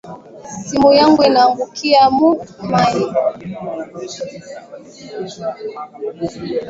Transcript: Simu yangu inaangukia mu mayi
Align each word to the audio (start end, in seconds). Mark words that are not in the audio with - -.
Simu 0.65 0.89
yangu 0.97 1.21
inaangukia 1.27 2.01
mu 2.17 2.29
mayi 2.71 3.05